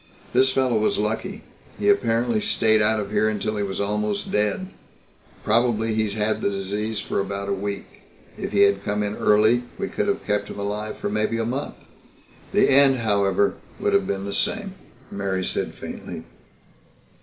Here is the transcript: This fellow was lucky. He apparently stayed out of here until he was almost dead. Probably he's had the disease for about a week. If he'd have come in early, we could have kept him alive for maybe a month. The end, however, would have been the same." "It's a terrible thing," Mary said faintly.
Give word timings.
This 0.33 0.51
fellow 0.51 0.79
was 0.79 0.97
lucky. 0.97 1.43
He 1.77 1.87
apparently 1.87 2.41
stayed 2.41 2.81
out 2.81 2.99
of 2.99 3.11
here 3.11 3.29
until 3.29 3.55
he 3.55 3.61
was 3.61 3.79
almost 3.79 4.31
dead. 4.31 4.69
Probably 5.43 5.93
he's 5.93 6.15
had 6.15 6.41
the 6.41 6.49
disease 6.49 6.99
for 6.99 7.19
about 7.19 7.49
a 7.49 7.53
week. 7.53 7.85
If 8.35 8.51
he'd 8.51 8.63
have 8.63 8.83
come 8.83 9.03
in 9.03 9.13
early, 9.15 9.61
we 9.77 9.89
could 9.89 10.07
have 10.07 10.25
kept 10.25 10.47
him 10.47 10.57
alive 10.57 10.97
for 10.97 11.11
maybe 11.11 11.37
a 11.37 11.45
month. 11.45 11.75
The 12.51 12.67
end, 12.67 12.95
however, 12.95 13.57
would 13.79 13.93
have 13.93 14.07
been 14.07 14.25
the 14.25 14.33
same." 14.33 14.53
"It's 14.53 14.61
a 14.61 14.63
terrible 14.63 14.73
thing," 14.73 14.85
Mary 15.19 15.45
said 15.45 15.73
faintly. 15.75 16.23